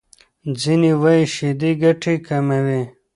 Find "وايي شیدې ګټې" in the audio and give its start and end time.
1.01-2.15